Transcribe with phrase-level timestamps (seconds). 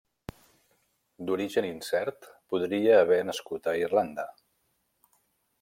[1.27, 4.31] D'origen incert, podria haver nascut a Irlanda.